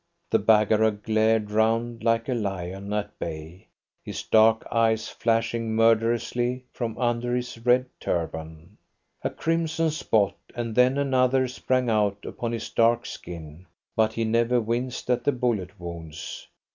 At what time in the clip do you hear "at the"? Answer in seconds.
15.11-15.31